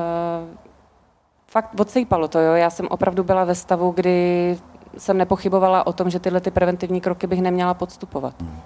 fakt 1.46 1.80
odsejpalo 1.80 2.28
to, 2.28 2.38
jo. 2.38 2.52
Já 2.52 2.70
jsem 2.70 2.87
opravdu 2.90 3.25
byla 3.25 3.44
ve 3.44 3.54
stavu, 3.54 3.90
kdy 3.90 4.58
jsem 4.99 5.19
nepochybovala 5.19 5.87
o 5.87 5.93
tom, 5.93 6.11
že 6.11 6.21
tyhle 6.21 6.41
ty 6.41 6.50
preventivní 6.50 7.00
kroky 7.00 7.26
bych 7.26 7.43
neměla 7.43 7.75
podstupovat. 7.75 8.35
Hmm. 8.41 8.61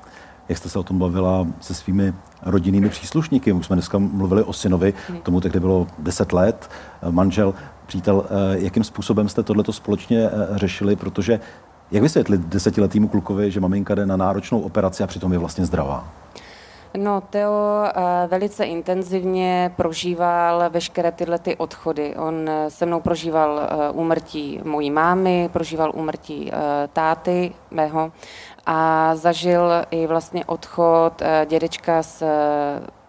Jak 0.49 0.59
jste 0.59 0.69
se 0.69 0.79
o 0.79 0.83
tom 0.83 0.99
bavila 0.99 1.47
se 1.61 1.75
svými 1.75 2.15
rodinnými 2.43 2.89
příslušníky? 2.89 3.53
Už 3.53 3.67
jsme 3.67 3.77
dneska 3.77 3.99
mluvili 3.99 4.43
o 4.43 4.53
synovi, 4.53 4.95
hmm. 5.09 5.21
tomu 5.21 5.41
tehdy 5.41 5.61
bylo 5.61 5.87
10 5.99 6.33
let, 6.33 6.71
manžel. 7.11 7.55
přítel, 7.87 8.25
jakým 8.53 8.85
způsobem 8.85 9.29
jste 9.29 9.43
tohleto 9.43 9.73
společně 9.73 10.31
řešili, 10.51 10.97
protože 10.97 11.41
jak 11.91 12.03
vysvětlit 12.03 12.41
desetiletýmu 12.41 13.09
klukovi, 13.09 13.51
že 13.51 13.61
maminka 13.61 13.95
jde 13.95 14.07
na 14.07 14.17
náročnou 14.17 14.61
operaci 14.61 15.03
a 15.03 15.07
přitom 15.07 15.33
je 15.33 15.39
vlastně 15.39 15.67
zdravá? 15.67 16.20
No, 16.97 17.21
Teo 17.21 17.85
velice 18.27 18.65
intenzivně 18.65 19.73
prožíval 19.77 20.71
veškeré 20.71 21.13
tyhle 21.13 21.39
ty 21.39 21.57
odchody. 21.57 22.17
On 22.17 22.51
se 22.69 22.87
mnou 22.87 23.01
prožíval 23.01 23.61
úmrtí 23.93 24.61
mojí 24.65 24.91
mámy, 24.91 25.49
prožíval 25.53 25.93
úmrtí 25.95 26.51
táty 26.93 27.53
mého 27.71 28.13
a 28.67 29.11
zažil 29.17 29.71
i 29.91 30.07
vlastně 30.07 30.45
odchod 30.45 31.23
eh, 31.23 31.47
dědečka 31.49 32.03
z, 32.03 32.23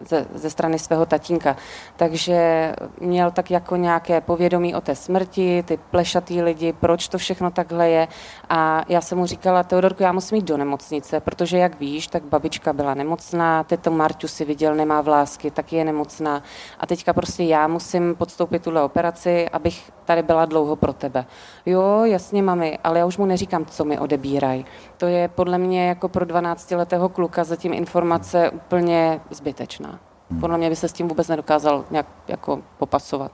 ze, 0.08 0.26
ze 0.34 0.50
strany 0.50 0.78
svého 0.78 1.06
tatínka. 1.06 1.56
Takže 1.96 2.72
měl 3.00 3.30
tak 3.30 3.50
jako 3.50 3.76
nějaké 3.76 4.20
povědomí 4.20 4.74
o 4.74 4.80
té 4.80 4.94
smrti, 4.94 5.62
ty 5.62 5.78
plešatý 5.90 6.42
lidi, 6.42 6.72
proč 6.72 7.08
to 7.08 7.18
všechno 7.18 7.50
takhle 7.50 7.90
je. 7.90 8.08
A 8.48 8.84
já 8.88 9.00
jsem 9.00 9.18
mu 9.18 9.26
říkala, 9.26 9.62
Teodorku, 9.62 10.02
já 10.02 10.12
musím 10.12 10.36
jít 10.36 10.44
do 10.44 10.56
nemocnice, 10.56 11.20
protože 11.20 11.58
jak 11.58 11.80
víš, 11.80 12.06
tak 12.06 12.22
babička 12.22 12.72
byla 12.72 12.94
nemocná, 12.94 13.64
teto 13.64 13.90
Marťu 13.90 14.28
si 14.28 14.44
viděl, 14.44 14.74
nemá 14.74 15.00
vlásky, 15.00 15.50
tak 15.50 15.72
je 15.72 15.84
nemocná. 15.84 16.42
A 16.80 16.86
teďka 16.86 17.12
prostě 17.12 17.44
já 17.44 17.68
musím 17.68 18.14
podstoupit 18.14 18.62
tuhle 18.62 18.82
operaci, 18.82 19.48
abych 19.48 19.92
tady 20.04 20.22
byla 20.22 20.44
dlouho 20.44 20.76
pro 20.76 20.92
tebe. 20.92 21.24
Jo, 21.66 22.04
jasně, 22.04 22.42
mami, 22.42 22.78
ale 22.84 22.98
já 22.98 23.06
už 23.06 23.18
mu 23.18 23.26
neříkám, 23.26 23.66
co 23.66 23.84
mi 23.84 23.98
odebírají. 23.98 24.66
To 24.96 25.06
je 25.06 25.28
podle 25.28 25.58
mě 25.58 25.88
jako 25.88 26.08
pro 26.08 26.26
12-letého 26.26 27.08
kluka 27.08 27.44
zatím 27.44 27.72
informace 27.72 28.50
úplně 28.50 29.20
zbytečná. 29.30 29.91
Podle 30.40 30.58
mě 30.58 30.70
by 30.70 30.76
se 30.76 30.88
s 30.88 30.92
tím 30.92 31.08
vůbec 31.08 31.28
nedokázal 31.28 31.84
nějak 31.90 32.06
jako 32.28 32.58
popasovat. 32.78 33.32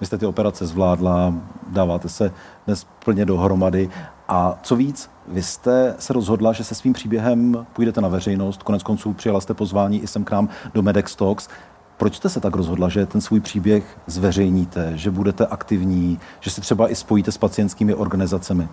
Vy 0.00 0.06
jste 0.06 0.18
ty 0.18 0.26
operace 0.26 0.66
zvládla, 0.66 1.34
dáváte 1.68 2.08
se 2.08 2.32
dnes 2.66 2.86
plně 3.04 3.24
dohromady. 3.24 3.90
A 4.28 4.58
co 4.62 4.76
víc, 4.76 5.10
vy 5.28 5.42
jste 5.42 5.94
se 5.98 6.12
rozhodla, 6.12 6.52
že 6.52 6.64
se 6.64 6.74
svým 6.74 6.92
příběhem 6.92 7.66
půjdete 7.72 8.00
na 8.00 8.08
veřejnost, 8.08 8.62
konec 8.62 8.82
konců 8.82 9.12
přijala 9.12 9.40
jste 9.40 9.54
pozvání 9.54 10.02
i 10.02 10.06
sem 10.06 10.24
k 10.24 10.30
nám 10.30 10.48
do 10.74 10.82
Medex 10.82 11.16
Talks. 11.16 11.48
Proč 11.96 12.16
jste 12.16 12.28
se 12.28 12.40
tak 12.40 12.56
rozhodla, 12.56 12.88
že 12.88 13.06
ten 13.06 13.20
svůj 13.20 13.40
příběh 13.40 13.98
zveřejníte, 14.06 14.92
že 14.94 15.10
budete 15.10 15.46
aktivní, 15.46 16.18
že 16.40 16.50
se 16.50 16.60
třeba 16.60 16.90
i 16.90 16.94
spojíte 16.94 17.32
s 17.32 17.38
pacientskými 17.38 17.94
organizacemi? 17.94 18.68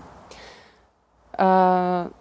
Uh, 1.39 2.11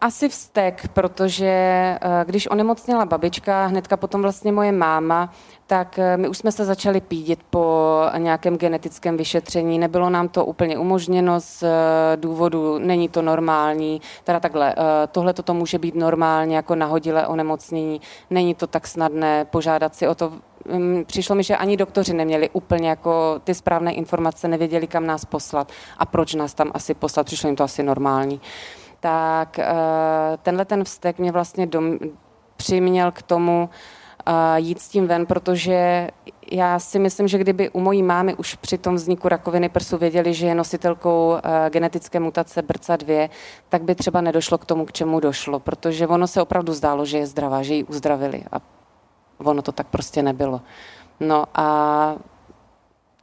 asi 0.00 0.28
vztek, 0.28 0.88
protože 0.88 1.46
eh, 1.46 1.98
když 2.24 2.50
onemocněla 2.50 3.04
babička, 3.04 3.66
hnedka 3.66 3.96
potom 3.96 4.22
vlastně 4.22 4.52
moje 4.52 4.72
máma, 4.72 5.32
tak 5.66 5.98
eh, 5.98 6.16
my 6.16 6.28
už 6.28 6.38
jsme 6.38 6.52
se 6.52 6.64
začali 6.64 7.00
pídit 7.00 7.40
po 7.50 7.96
nějakém 8.18 8.56
genetickém 8.56 9.16
vyšetření. 9.16 9.78
Nebylo 9.78 10.10
nám 10.10 10.28
to 10.28 10.44
úplně 10.44 10.78
umožněno 10.78 11.40
z 11.40 11.62
eh, 11.62 12.16
důvodu, 12.16 12.78
není 12.78 13.08
to 13.08 13.22
normální, 13.22 14.00
teda 14.24 14.40
takhle, 14.40 14.74
tohle 15.12 15.32
to 15.32 15.54
může 15.54 15.78
být 15.78 15.94
normálně 15.94 16.56
jako 16.56 16.74
nahodilé 16.74 17.26
onemocnění, 17.26 18.00
není 18.30 18.54
to 18.54 18.66
tak 18.66 18.86
snadné 18.86 19.44
požádat 19.44 19.94
si 19.94 20.08
o 20.08 20.14
to. 20.14 20.32
Mm, 20.72 21.04
přišlo 21.06 21.34
mi, 21.34 21.42
že 21.42 21.56
ani 21.56 21.76
doktoři 21.76 22.14
neměli 22.14 22.50
úplně 22.52 22.88
jako 22.88 23.40
ty 23.44 23.54
správné 23.54 23.92
informace, 23.92 24.48
nevěděli, 24.48 24.86
kam 24.86 25.06
nás 25.06 25.24
poslat 25.24 25.72
a 25.98 26.06
proč 26.06 26.34
nás 26.34 26.54
tam 26.54 26.70
asi 26.74 26.94
poslat, 26.94 27.26
přišlo 27.26 27.48
jim 27.48 27.56
to 27.56 27.64
asi 27.64 27.82
normální 27.82 28.40
tak 29.00 29.58
eh, 29.58 29.66
tenhle 30.42 30.64
ten 30.64 30.84
vztek 30.84 31.18
mě 31.18 31.32
vlastně 31.32 31.66
dom, 31.66 31.98
přiměl 32.56 33.12
k 33.12 33.22
tomu 33.22 33.70
uh, 34.28 34.34
jít 34.56 34.80
s 34.80 34.88
tím 34.88 35.06
ven, 35.06 35.26
protože 35.26 36.08
já 36.52 36.78
si 36.78 36.98
myslím, 36.98 37.28
že 37.28 37.38
kdyby 37.38 37.70
u 37.70 37.80
mojí 37.80 38.02
mámy 38.02 38.34
už 38.34 38.54
při 38.54 38.78
tom 38.78 38.94
vzniku 38.94 39.28
rakoviny 39.28 39.68
prsu 39.68 39.98
věděli, 39.98 40.34
že 40.34 40.46
je 40.46 40.54
nositelkou 40.54 41.28
uh, 41.28 41.40
genetické 41.68 42.20
mutace 42.20 42.62
BRCA2, 42.62 43.30
tak 43.68 43.82
by 43.82 43.94
třeba 43.94 44.20
nedošlo 44.20 44.58
k 44.58 44.64
tomu, 44.64 44.84
k 44.84 44.92
čemu 44.92 45.20
došlo, 45.20 45.60
protože 45.60 46.06
ono 46.06 46.26
se 46.26 46.42
opravdu 46.42 46.72
zdálo, 46.72 47.04
že 47.04 47.18
je 47.18 47.26
zdravá, 47.26 47.62
že 47.62 47.74
ji 47.74 47.84
uzdravili 47.84 48.44
a 48.52 48.60
ono 49.44 49.62
to 49.62 49.72
tak 49.72 49.86
prostě 49.86 50.22
nebylo. 50.22 50.60
No 51.20 51.44
a 51.54 52.14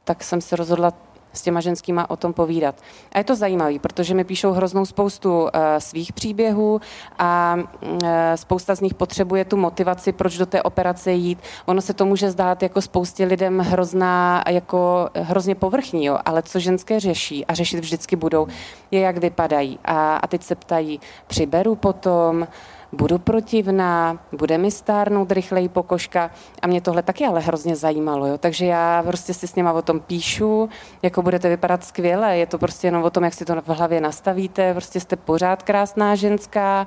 tak 0.04 0.24
jsem 0.24 0.40
se 0.40 0.56
rozhodla 0.56 0.92
s 1.38 1.42
těma 1.42 1.60
ženskýma 1.60 2.10
o 2.10 2.16
tom 2.16 2.32
povídat. 2.32 2.74
A 3.12 3.18
je 3.18 3.24
to 3.24 3.36
zajímavé, 3.36 3.78
protože 3.78 4.14
mi 4.14 4.24
píšou 4.24 4.52
hroznou 4.52 4.84
spoustu 4.84 5.42
uh, 5.42 5.48
svých 5.78 6.12
příběhů 6.12 6.80
a 7.18 7.56
uh, 7.56 7.98
spousta 8.34 8.74
z 8.74 8.80
nich 8.80 8.94
potřebuje 8.94 9.44
tu 9.44 9.56
motivaci, 9.56 10.12
proč 10.12 10.36
do 10.36 10.46
té 10.46 10.62
operace 10.62 11.12
jít. 11.12 11.38
Ono 11.66 11.80
se 11.80 11.94
to 11.94 12.06
může 12.06 12.30
zdát 12.30 12.62
jako 12.62 12.82
spoustě 12.82 13.24
lidem 13.24 13.58
hrozná, 13.58 14.44
jako 14.48 15.08
hrozně 15.14 15.54
povrchní, 15.54 16.04
jo, 16.04 16.18
ale 16.24 16.42
co 16.42 16.58
ženské 16.58 17.00
řeší 17.00 17.46
a 17.46 17.54
řešit 17.54 17.80
vždycky 17.80 18.16
budou, 18.16 18.46
je 18.90 19.00
jak 19.00 19.18
vypadají. 19.18 19.78
A, 19.84 20.16
a 20.16 20.26
teď 20.26 20.42
se 20.42 20.54
ptají, 20.54 21.00
přiberu 21.26 21.74
potom, 21.74 22.46
budu 22.92 23.18
protivná, 23.18 24.18
bude 24.38 24.58
mi 24.58 24.70
stárnout 24.70 25.32
rychleji 25.32 25.68
pokožka 25.68 26.30
a 26.62 26.66
mě 26.66 26.80
tohle 26.80 27.02
taky 27.02 27.26
ale 27.26 27.40
hrozně 27.40 27.76
zajímalo, 27.76 28.26
jo? 28.26 28.38
takže 28.38 28.66
já 28.66 29.02
prostě 29.06 29.34
si 29.34 29.48
s 29.48 29.54
něma 29.54 29.72
o 29.72 29.82
tom 29.82 30.00
píšu, 30.00 30.68
jako 31.02 31.22
budete 31.22 31.48
vypadat 31.48 31.84
skvěle, 31.84 32.38
je 32.38 32.46
to 32.46 32.58
prostě 32.58 32.86
jenom 32.86 33.02
o 33.02 33.10
tom, 33.10 33.24
jak 33.24 33.34
si 33.34 33.44
to 33.44 33.62
v 33.62 33.68
hlavě 33.68 34.00
nastavíte, 34.00 34.74
prostě 34.74 35.00
jste 35.00 35.16
pořád 35.16 35.62
krásná 35.62 36.14
ženská 36.14 36.86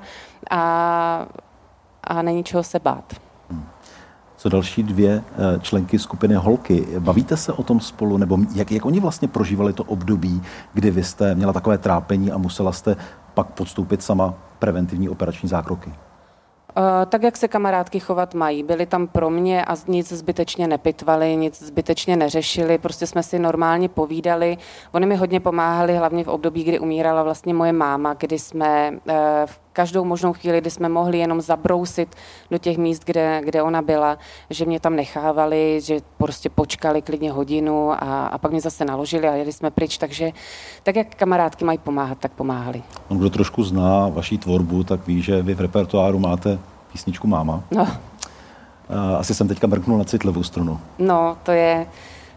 a, 0.50 1.26
a 2.04 2.22
není 2.22 2.44
čeho 2.44 2.62
se 2.62 2.78
bát. 2.78 3.14
Co 4.36 4.48
další 4.48 4.82
dvě 4.82 5.22
eh, 5.32 5.60
členky 5.60 5.98
skupiny 5.98 6.34
Holky. 6.34 6.86
Bavíte 6.98 7.36
se 7.36 7.52
o 7.52 7.62
tom 7.62 7.80
spolu, 7.80 8.16
nebo 8.16 8.38
jak, 8.54 8.72
jak 8.72 8.84
oni 8.84 9.00
vlastně 9.00 9.28
prožívali 9.28 9.72
to 9.72 9.84
období, 9.84 10.42
kdy 10.74 10.90
vy 10.90 11.04
jste 11.04 11.34
měla 11.34 11.52
takové 11.52 11.78
trápení 11.78 12.32
a 12.32 12.38
musela 12.38 12.72
jste 12.72 12.96
pak 13.34 13.46
podstoupit 13.46 14.02
sama 14.02 14.34
preventivní 14.62 15.08
operační 15.08 15.48
zákroky? 15.48 15.90
Uh, 15.90 16.84
tak, 17.08 17.22
jak 17.22 17.36
se 17.36 17.48
kamarádky 17.48 18.00
chovat 18.00 18.34
mají. 18.34 18.62
Byli 18.62 18.86
tam 18.86 19.06
pro 19.06 19.30
mě 19.30 19.64
a 19.64 19.74
nic 19.88 20.12
zbytečně 20.12 20.68
nepitvali, 20.68 21.36
nic 21.36 21.62
zbytečně 21.62 22.16
neřešili, 22.16 22.78
prostě 22.78 23.06
jsme 23.06 23.22
si 23.22 23.38
normálně 23.38 23.88
povídali. 23.88 24.58
Oni 24.92 25.06
mi 25.06 25.16
hodně 25.16 25.40
pomáhali, 25.40 25.96
hlavně 25.96 26.24
v 26.24 26.28
období, 26.28 26.64
kdy 26.64 26.78
umírala 26.78 27.22
vlastně 27.22 27.54
moje 27.54 27.72
máma, 27.72 28.14
kdy 28.14 28.38
jsme 28.38 28.90
uh, 28.90 29.14
v 29.46 29.61
každou 29.72 30.04
možnou 30.04 30.32
chvíli, 30.32 30.60
kdy 30.60 30.70
jsme 30.70 30.88
mohli 30.88 31.18
jenom 31.18 31.40
zabrousit 31.40 32.14
do 32.50 32.58
těch 32.58 32.78
míst, 32.78 33.04
kde, 33.04 33.40
kde 33.44 33.62
ona 33.62 33.82
byla, 33.82 34.18
že 34.50 34.64
mě 34.64 34.80
tam 34.80 34.96
nechávali, 34.96 35.80
že 35.82 36.00
prostě 36.18 36.50
počkali 36.50 37.02
klidně 37.02 37.32
hodinu 37.32 37.92
a, 37.92 38.26
a 38.26 38.38
pak 38.38 38.50
mě 38.50 38.60
zase 38.60 38.84
naložili 38.84 39.28
a 39.28 39.34
jeli 39.34 39.52
jsme 39.52 39.70
pryč, 39.70 39.98
takže 39.98 40.30
tak, 40.82 40.96
jak 40.96 41.14
kamarádky 41.14 41.64
mají 41.64 41.78
pomáhat, 41.78 42.18
tak 42.18 42.32
pomáhali. 42.32 42.82
On, 43.08 43.18
kdo 43.18 43.30
trošku 43.30 43.64
zná 43.64 44.08
vaší 44.08 44.38
tvorbu, 44.38 44.84
tak 44.84 45.06
ví, 45.06 45.22
že 45.22 45.42
vy 45.42 45.54
v 45.54 45.60
repertoáru 45.60 46.18
máte 46.18 46.58
písničku 46.92 47.26
Máma. 47.26 47.62
No. 47.70 47.88
Asi 49.18 49.34
jsem 49.34 49.48
teďka 49.48 49.66
mrknul 49.66 49.98
na 49.98 50.04
citlivou 50.04 50.42
strunu. 50.42 50.80
No, 50.98 51.36
to 51.42 51.52
je, 51.52 51.86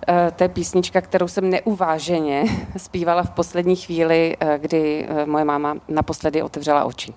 eh, 0.08 0.32
to 0.36 0.44
je 0.44 0.50
písnička, 0.50 1.02
kterou 1.02 1.28
jsem 1.28 1.50
neuváženě 1.50 2.46
zpívala 2.78 3.24
v 3.24 3.30
poslední 3.30 3.76
chvíli, 3.76 4.38
eh, 4.40 4.60
kdy 4.62 5.08
eh, 5.10 5.26
moje 5.26 5.46
máma 5.46 5.76
naposledy 5.88 6.42
otevřela 6.42 6.84
oči. 6.84 7.14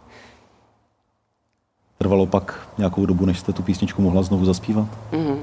Trvalo 1.98 2.26
pak 2.26 2.68
nějakou 2.78 3.06
dobu, 3.06 3.26
než 3.26 3.38
jste 3.38 3.52
tu 3.52 3.62
písničku 3.62 4.02
mohla 4.02 4.22
znovu 4.22 4.44
zaspívat? 4.44 4.86
Mm-hmm. 5.12 5.38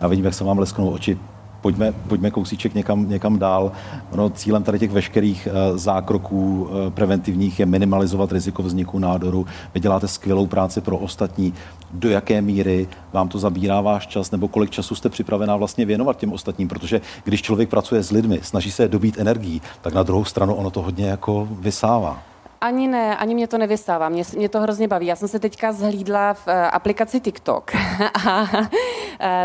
Já 0.00 0.08
vidím, 0.08 0.24
jak 0.24 0.34
se 0.34 0.44
vám 0.44 0.58
lesknou 0.58 0.90
oči. 0.90 1.18
Pojďme, 1.60 1.92
pojďme 1.92 2.30
kousíček 2.30 2.74
někam, 2.74 3.08
někam 3.08 3.38
dál. 3.38 3.72
No, 4.16 4.30
cílem 4.30 4.62
tady 4.62 4.78
těch 4.78 4.90
veškerých 4.90 5.48
uh, 5.50 5.78
zákroků 5.78 6.62
uh, 6.62 6.90
preventivních 6.90 7.60
je 7.60 7.66
minimalizovat 7.66 8.32
riziko 8.32 8.62
vzniku 8.62 8.98
nádoru. 8.98 9.46
Vy 9.74 9.80
děláte 9.80 10.08
skvělou 10.08 10.46
práci 10.46 10.80
pro 10.80 10.96
ostatní. 10.96 11.54
Do 11.92 12.10
jaké 12.10 12.42
míry 12.42 12.88
vám 13.12 13.28
to 13.28 13.38
zabírá 13.38 13.80
váš 13.80 14.06
čas, 14.06 14.30
nebo 14.30 14.48
kolik 14.48 14.70
času 14.70 14.94
jste 14.94 15.08
připravená 15.08 15.56
vlastně 15.56 15.86
věnovat 15.86 16.16
těm 16.16 16.32
ostatním? 16.32 16.68
Protože 16.68 17.00
když 17.24 17.42
člověk 17.42 17.68
pracuje 17.68 18.02
s 18.02 18.10
lidmi, 18.10 18.40
snaží 18.42 18.70
se 18.70 18.88
dobít 18.88 19.18
energií, 19.18 19.62
tak 19.80 19.94
na 19.94 20.02
druhou 20.02 20.24
stranu 20.24 20.54
ono 20.54 20.70
to 20.70 20.82
hodně 20.82 21.06
jako 21.06 21.48
vysává. 21.50 22.33
Ani 22.64 22.88
ne, 22.88 23.16
ani 23.16 23.34
mě 23.34 23.48
to 23.48 23.58
nevystává. 23.58 24.08
Mě, 24.08 24.22
mě 24.36 24.48
to 24.48 24.60
hrozně 24.60 24.88
baví. 24.88 25.06
Já 25.06 25.16
jsem 25.16 25.28
se 25.28 25.38
teďka 25.38 25.72
zhlídla 25.72 26.34
v 26.34 26.46
uh, 26.46 26.52
aplikaci 26.72 27.20
TikTok 27.20 27.72
a 28.26 28.40
uh, 28.42 28.68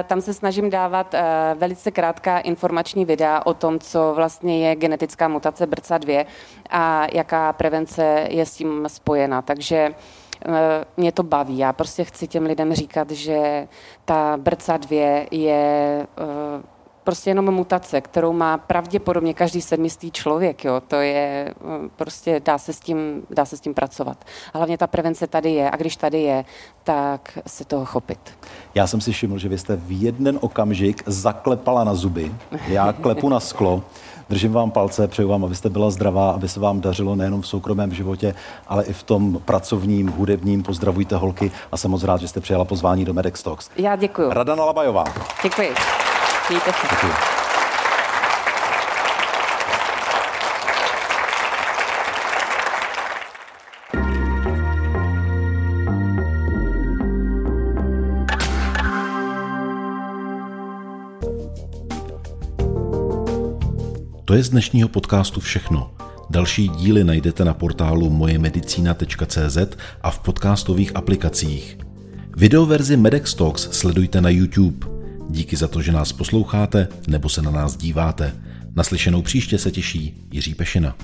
tam 0.08 0.22
se 0.22 0.34
snažím 0.34 0.70
dávat 0.70 1.14
uh, 1.14 1.20
velice 1.60 1.92
krátká 1.92 2.40
informační 2.40 3.06
videa 3.06 3.42
o 3.46 3.54
tom, 3.54 3.80
co 3.80 4.14
vlastně 4.16 4.68
je 4.68 4.76
genetická 4.76 5.28
mutace 5.28 5.68
BRCA2 5.68 6.26
a 6.70 7.08
jaká 7.14 7.54
prevence 7.54 8.28
je 8.30 8.46
s 8.46 8.56
tím 8.56 8.86
spojena. 8.88 9.42
Takže 9.42 9.96
mě 10.98 11.12
to 11.12 11.24
baví. 11.24 11.58
Já 11.58 11.74
prostě 11.74 12.04
chci 12.04 12.28
těm 12.28 12.46
lidem 12.46 12.74
říkat, 12.74 13.12
že 13.12 13.68
ta 14.06 14.38
BRCA2 14.38 15.28
je 15.32 16.08
prostě 17.10 17.30
jenom 17.30 17.51
mutace, 17.51 18.01
kterou 18.01 18.34
má 18.34 18.58
pravděpodobně 18.58 19.34
každý 19.34 19.62
sedmistý 19.62 20.12
člověk. 20.12 20.66
Jo. 20.66 20.82
To 20.88 20.96
je 20.96 21.54
mm, 21.63 21.89
prostě, 21.96 22.42
dá 22.46 22.58
se, 22.58 22.74
s 22.74 22.80
tím, 22.80 23.24
dá 23.30 23.46
se 23.46 23.58
s 23.58 23.62
tím 23.62 23.74
pracovat. 23.74 24.18
A 24.54 24.58
hlavně 24.58 24.78
ta 24.78 24.88
prevence 24.88 25.28
tady 25.28 25.51
je 25.51 25.72
a 25.72 25.75
když 25.75 25.96
tady 25.96 26.22
je, 26.22 26.46
tak 26.84 27.39
se 27.48 27.66
toho 27.66 27.86
chopit. 27.86 28.20
Já 28.75 28.88
jsem 28.88 29.01
si 29.01 29.12
všiml, 29.12 29.38
že 29.38 29.50
vy 29.50 29.58
jste 29.58 29.75
v 29.75 30.01
jeden 30.01 30.39
okamžik 30.42 31.04
zaklepala 31.06 31.84
na 31.84 31.96
zuby. 31.96 32.32
Já 32.68 32.94
klepu 32.94 33.30
na 33.30 33.39
sklo. 33.39 33.84
Držím 34.30 34.51
vám 34.51 34.72
palce, 34.72 35.08
přeju 35.08 35.30
vám, 35.30 35.46
abyste 35.46 35.70
byla 35.70 35.89
zdravá, 35.89 36.32
aby 36.32 36.48
se 36.48 36.60
vám 36.60 36.82
dařilo 36.82 37.16
nejenom 37.16 37.42
v 37.42 37.48
soukromém 37.48 37.94
životě, 37.94 38.36
ale 38.68 38.84
i 38.84 38.94
v 38.94 39.04
tom 39.04 39.42
pracovním, 39.46 40.08
hudebním. 40.08 40.63
Pozdravujte 40.63 41.16
holky 41.16 41.51
a 41.72 41.78
jsem 41.78 41.92
moc 41.92 42.04
rád, 42.04 42.22
že 42.22 42.28
jste 42.28 42.39
přijala 42.39 42.66
pozvání 42.66 43.06
do 43.06 43.13
Medex 43.13 43.44
Talks. 43.44 43.70
Já 43.78 43.96
děkuji. 43.96 44.30
Radana 44.34 44.66
Labajová. 44.66 45.04
Děkuji. 45.44 45.70
Mějte 46.50 46.72
se. 46.74 46.88
Děkuji. 46.91 47.13
To 64.25 64.34
je 64.34 64.44
z 64.44 64.50
dnešního 64.50 64.89
podcastu 64.89 65.39
všechno. 65.39 65.91
Další 66.29 66.68
díly 66.68 67.03
najdete 67.03 67.46
na 67.46 67.53
portálu 67.53 68.10
mojemedicina.cz 68.10 69.58
a 70.01 70.12
v 70.12 70.20
podcastových 70.20 70.96
aplikacích. 70.96 71.77
Videoverzi 72.38 72.98
Medex 72.98 73.34
Talks 73.34 73.70
sledujte 73.72 74.22
na 74.22 74.29
YouTube. 74.29 74.99
Díky 75.29 75.55
za 75.55 75.67
to, 75.67 75.81
že 75.81 75.91
nás 75.91 76.12
posloucháte 76.12 76.88
nebo 77.07 77.29
se 77.29 77.41
na 77.41 77.51
nás 77.51 77.77
díváte. 77.77 78.36
Naslyšenou 78.75 79.21
příště 79.21 79.57
se 79.57 79.71
těší 79.71 80.27
Jiří 80.31 80.55
Pešina. 80.55 80.95